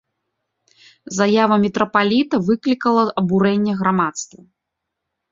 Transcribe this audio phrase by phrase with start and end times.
[1.17, 4.41] Заява мітрапаліта выклікала абурэнне грамадства.